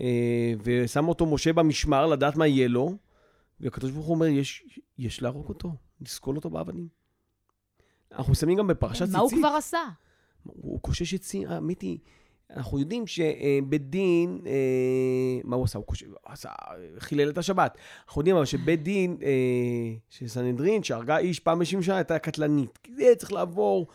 [0.00, 2.96] אה, ושם אותו משה במשמר לדעת מה יהיה לו,
[3.60, 6.88] והקדוש ברוך הוא אומר, יש, יש להרוג אותו, לסקול אותו באבנים.
[8.12, 9.12] אנחנו מסיימים גם בפרשת ציצית.
[9.12, 9.78] מה הוא כבר עשה?
[10.42, 11.48] הוא קושש עצים,
[11.80, 11.98] היא,
[12.50, 15.78] אנחנו יודעים שבית דין, אה, מה הוא עשה?
[15.78, 15.86] הוא
[16.24, 16.48] עשה,
[16.98, 17.78] חילל את השבת.
[18.06, 22.78] אנחנו יודעים אבל שבית דין אה, של סנהדרין, שהרגה איש פעם ב שנה, הייתה קטלנית.
[22.82, 23.86] כי זה צריך לעבור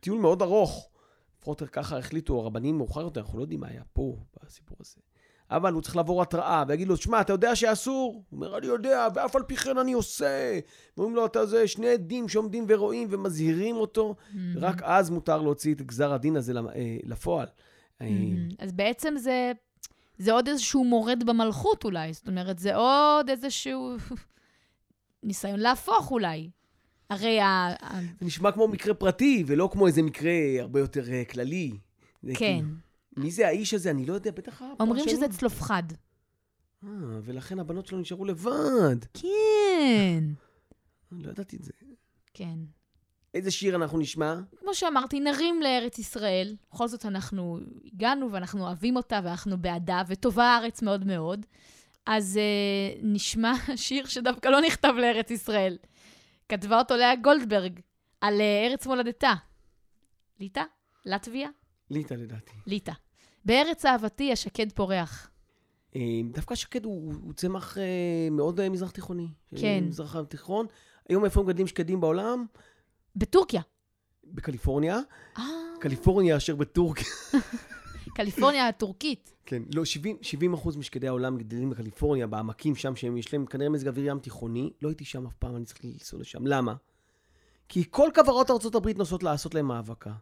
[0.00, 0.88] טיול מאוד ארוך.
[1.38, 5.05] לפחות ככה החליטו הרבנים מאוחר יותר, אנחנו לא יודעים מה היה פה בסיפור הזה.
[5.50, 8.12] אבל הוא צריך לעבור התראה, ויגיד לו, שמע, אתה יודע שאסור?
[8.30, 10.58] הוא אומר, אני יודע, ואף על פי כן אני עושה.
[10.98, 14.14] אומרים לו, אתה זה שני עדים שעומדים ורואים ומזהירים אותו,
[14.56, 17.46] רק אז מותר להוציא את גזר הדין הזה אה, לפועל.
[18.00, 18.48] מהמם.
[18.58, 19.52] אז בעצם זה,
[20.18, 22.12] זה עוד איזשהו מורד במלכות אולי.
[22.12, 23.96] זאת אומרת, זה עוד איזשהו
[25.22, 26.50] ניסיון להפוך אולי.
[27.10, 27.68] הרי ה...
[28.20, 31.72] זה נשמע כמו מקרה פרטי, ולא כמו איזה מקרה הרבה יותר אה, כללי.
[32.26, 32.34] כן.
[32.34, 32.68] כאילו,
[33.16, 33.90] מי זה האיש הזה?
[33.90, 35.08] אני לא יודע, בטח אומרים.
[35.08, 35.82] שזה צלופחד.
[36.84, 36.88] אה,
[37.22, 38.96] ולכן הבנות שלו נשארו לבד.
[39.14, 40.24] כן.
[41.12, 41.72] לא ידעתי את זה.
[42.34, 42.58] כן.
[43.34, 44.34] איזה שיר אנחנו נשמע?
[44.58, 46.56] כמו שאמרתי, נרים לארץ ישראל.
[46.70, 51.46] בכל זאת, אנחנו הגענו ואנחנו אוהבים אותה ואנחנו בעדה, וטובה הארץ מאוד מאוד.
[52.06, 55.78] אז אה, נשמע שיר שדווקא לא נכתב לארץ ישראל.
[56.48, 57.80] כתבה אותו לאה גולדברג,
[58.20, 59.34] על אה, ארץ מולדתה.
[60.40, 60.62] ליטא?
[61.06, 61.48] לטביה?
[61.90, 62.52] ליטא לדעתי.
[62.66, 62.92] ליטא.
[63.46, 65.30] בארץ אהבתי השקד פורח.
[65.96, 66.00] אה,
[66.32, 67.84] דווקא שקד הוא, הוא צמח אה,
[68.30, 69.28] מאוד אה, מזרח תיכוני.
[69.56, 69.84] כן.
[69.88, 70.66] מזרח התיכון.
[71.08, 72.46] היום איפה מגדלים שקדים בעולם?
[73.16, 73.62] בטורקיה.
[74.24, 74.98] בקליפורניה.
[75.38, 75.44] אה,
[75.80, 77.06] קליפורניה אשר בטורקיה.
[78.16, 79.32] קליפורניה הטורקית.
[79.46, 83.70] כן, לא, 70, 70 אחוז משקדי העולם גדלים בקליפורניה, בעמקים שם, שהם, יש להם כנראה
[83.70, 84.70] מזג אוויר ים תיכוני.
[84.82, 86.46] לא הייתי שם אף פעם, אני צריך לנסוע לשם.
[86.46, 86.74] למה?
[87.68, 90.12] כי כל כוורות ארה"ב נוסעות לעשות להם האבקה.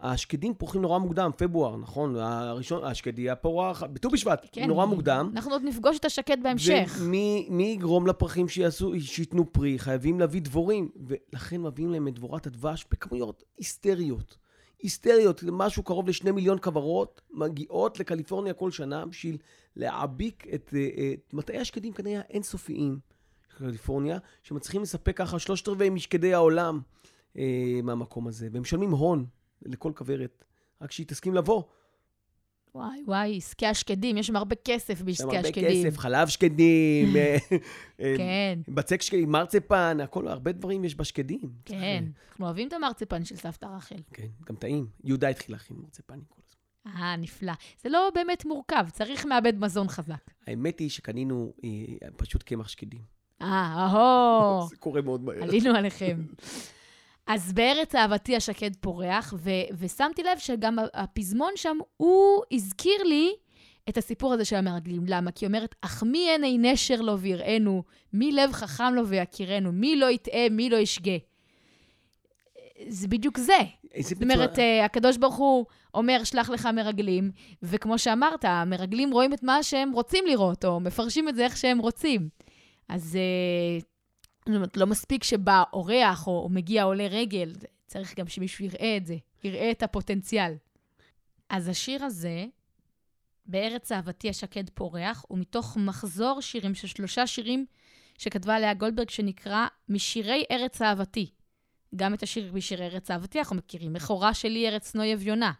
[0.00, 2.16] השקדים פורחים נורא מוקדם, פברואר, נכון?
[2.16, 4.66] הראשון, השקדי הפורח, בט"ו בשבט, כן.
[4.66, 5.30] נורא מוקדם.
[5.32, 6.96] אנחנו עוד נפגוש את השקד בהמשך.
[7.00, 9.78] ומי מי יגרום לפרחים שיעשו, שייתנו פרי?
[9.78, 10.88] חייבים להביא דבורים.
[11.06, 14.36] ולכן מביאים להם את דבורת הדבש בכמויות היסטריות.
[14.82, 19.36] היסטריות, משהו קרוב לשני מיליון כוורות מגיעות לקליפורניה כל שנה בשביל
[19.76, 22.98] להעביק את, אה, את מטעי השקדים כנראה האינסופיים
[23.58, 26.80] של קליפורניה, שמצליחים לספק ככה שלושת רבעי משקדי העולם
[27.38, 28.48] אה, מהמקום הזה.
[28.52, 29.26] והם משלמים הון
[29.62, 30.44] לכל כוורת,
[30.82, 31.62] רק שהיא תסכים לבוא.
[32.74, 35.86] וואי, וואי, עסקי השקדים, יש שם הרבה כסף יש בעסקי להם הרבה השקדים.
[35.90, 37.36] כסף, חלב שקדים, אה,
[38.00, 41.52] אה, כן, בצק שקדים, מרצפן, הכל, הרבה דברים יש בשקדים.
[41.64, 42.04] כן.
[42.30, 43.96] אנחנו אוהבים את המרציפן של סבתא רחל.
[44.12, 44.86] כן, גם טעים.
[45.04, 47.02] יהודה התחיל להכין מרצפנים כל הזמן.
[47.02, 47.52] אה, נפלא.
[47.82, 50.30] זה לא באמת מורכב, צריך מעבד מזון חזק.
[50.46, 53.00] האמת היא שקנינו אה, פשוט קמח שקדים.
[53.42, 55.42] אה, אהו, זה קורה מאוד מהר.
[55.42, 56.22] עלינו עליכם.
[57.28, 63.32] אז בארץ אהבתי השקד פורח, ו- ושמתי לב שגם הפזמון שם, הוא הזכיר לי
[63.88, 65.02] את הסיפור הזה של המרגלים.
[65.06, 65.30] למה?
[65.30, 69.96] כי היא אומרת, אך מי עיני נשר לו ויראנו, מי לב חכם לו ויכירנו, מי
[69.96, 71.16] לא יטעה, מי לא ישגה.
[72.88, 73.58] זה בדיוק זה.
[74.00, 77.30] זאת אומרת, אה, הקדוש ברוך הוא אומר, שלח לך מרגלים,
[77.62, 81.78] וכמו שאמרת, המרגלים רואים את מה שהם רוצים לראות, או מפרשים את זה איך שהם
[81.78, 82.28] רוצים.
[82.88, 83.78] אז אה,
[84.48, 87.52] זאת אומרת, לא מספיק שבא אורח או, או מגיע עולה רגל,
[87.86, 90.54] צריך גם שמישהו יראה את זה, יראה את הפוטנציאל.
[91.48, 92.46] אז השיר הזה,
[93.46, 97.66] בארץ אהבתי השקד פורח, הוא מתוך מחזור שירים של שלושה שירים
[98.18, 101.30] שכתבה לאה גולדברג, שנקרא משירי ארץ אהבתי.
[101.96, 105.52] גם את השיר משירי ארץ אהבתי אנחנו מכירים, מכורה שלי ארץ נוי אביונה.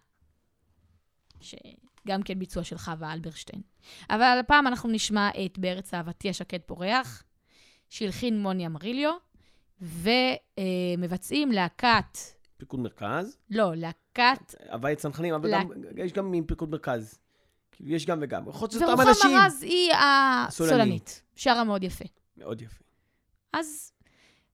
[1.41, 3.63] שגם כן ביצוע של חווה אלברשטיין.
[4.11, 7.25] אבל הפעם אנחנו נשמע את בארץ אהבתי השקד פורח,
[7.89, 9.13] שהלחין מוני אמריליו,
[9.81, 12.19] ומבצעים להקת,
[12.57, 17.19] פיקוד מרכז, לא, להקת, הוואי צנחנים, אבל לה- גם, יש גם מפיקוד מרכז.
[17.73, 18.49] כאילו, יש גם וגם.
[18.49, 19.31] יכול להיות שזה אותם ורוחמה אנשים.
[19.47, 21.23] רז היא הסולנית.
[21.37, 22.05] שרה מאוד יפה.
[22.37, 22.85] מאוד יפה.
[23.53, 23.93] אז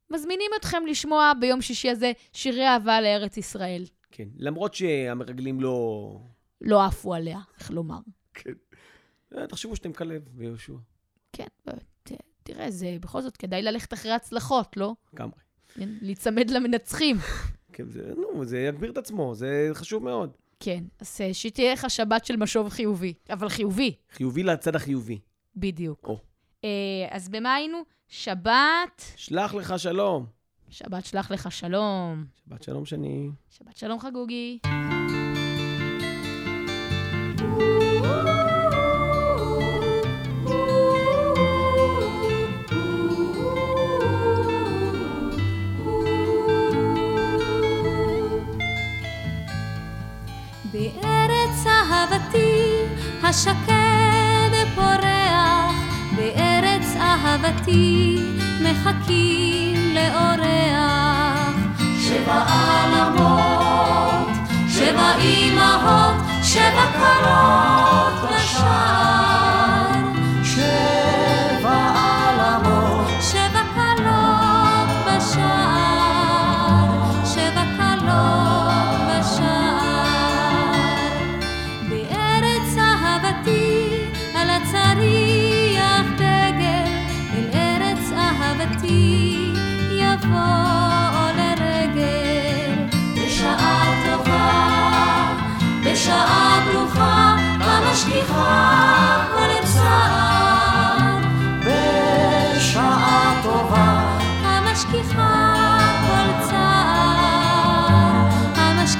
[0.09, 3.85] מזמינים אתכם לשמוע ביום שישי הזה שירי אהבה לארץ ישראל.
[4.11, 4.27] כן.
[4.37, 6.19] למרות שהמרגלים לא...
[6.61, 7.99] לא עפו עליה, איך לומר.
[8.33, 8.51] כן.
[9.37, 10.73] אה, תחשבו שאתם כלב ויהושע.
[11.33, 11.69] כן, ת,
[12.45, 14.93] תראה, זה בכל זאת כדאי ללכת אחרי הצלחות, לא?
[15.13, 15.39] לגמרי.
[15.73, 17.17] כן, להיצמד למנצחים.
[17.73, 20.29] כן, זה, נו, זה יגביר את עצמו, זה חשוב מאוד.
[20.59, 25.19] כן, אז אה, שתהיה לך שבת של משוב חיובי, אבל חיובי, חיובי לצד החיובי.
[25.55, 26.07] בדיוק.
[26.07, 26.19] או.
[26.63, 26.69] אה,
[27.09, 27.77] אז במה היינו?
[28.07, 30.25] שבת, שלח לך שלום.
[30.69, 32.25] שבת שלח לך שלום.
[32.45, 33.29] שבת שלום שני.
[33.49, 34.59] שבת שלום חגוגי.
[38.01, 38.34] בארץ
[53.25, 55.75] השקד פורח
[56.15, 58.17] בארץ אהבתי
[58.61, 61.55] מחכים לאורח.
[62.01, 64.27] שבע עלמות,
[64.69, 69.54] שבע אימהות, שבע קרות בשער.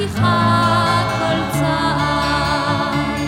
[0.00, 3.18] שכיחה כל צעד,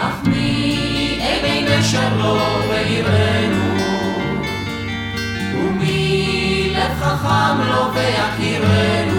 [0.00, 3.76] אך מי איננו שלום לא בעירנו,
[5.54, 9.11] ומי לב חכם לו לא ויכירנו.